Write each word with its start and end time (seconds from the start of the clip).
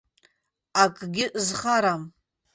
Акгьы 0.83 1.25
зхарам. 1.45 2.01